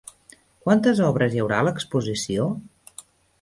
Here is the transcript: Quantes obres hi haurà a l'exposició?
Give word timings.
Quantes 0.67 1.01
obres 1.09 1.35
hi 1.35 1.43
haurà 1.43 1.59
a 1.59 1.67
l'exposició? 1.67 2.49